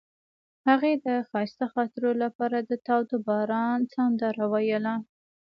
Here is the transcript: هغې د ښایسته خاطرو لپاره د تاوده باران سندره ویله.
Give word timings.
هغې 0.67 0.93
د 1.05 1.07
ښایسته 1.29 1.65
خاطرو 1.73 2.11
لپاره 2.23 2.57
د 2.69 2.71
تاوده 2.87 3.17
باران 3.27 3.79
سندره 3.93 4.45
ویله. 4.53 4.95